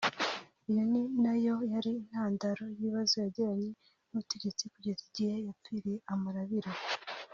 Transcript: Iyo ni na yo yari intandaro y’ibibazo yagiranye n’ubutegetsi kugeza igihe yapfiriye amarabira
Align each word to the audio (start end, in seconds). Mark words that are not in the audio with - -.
Iyo 0.69 0.81
ni 0.91 1.01
na 1.23 1.33
yo 1.45 1.55
yari 1.73 1.89
intandaro 2.01 2.61
y’ibibazo 2.69 3.13
yagiranye 3.23 3.69
n’ubutegetsi 4.07 4.63
kugeza 4.73 5.01
igihe 5.09 5.35
yapfiriye 5.47 5.97
amarabira 6.13 6.71